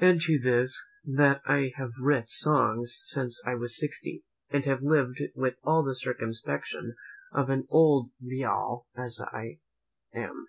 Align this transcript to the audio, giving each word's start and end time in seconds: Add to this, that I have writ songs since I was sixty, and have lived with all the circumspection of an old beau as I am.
Add 0.00 0.20
to 0.26 0.38
this, 0.38 0.80
that 1.04 1.42
I 1.46 1.72
have 1.74 1.90
writ 2.00 2.30
songs 2.30 3.02
since 3.06 3.42
I 3.44 3.56
was 3.56 3.76
sixty, 3.76 4.22
and 4.48 4.64
have 4.66 4.82
lived 4.82 5.20
with 5.34 5.56
all 5.64 5.82
the 5.82 5.96
circumspection 5.96 6.94
of 7.32 7.50
an 7.50 7.66
old 7.70 8.10
beau 8.22 8.86
as 8.96 9.18
I 9.20 9.58
am. 10.14 10.46